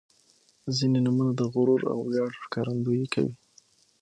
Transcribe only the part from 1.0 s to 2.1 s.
نومونه د غرور او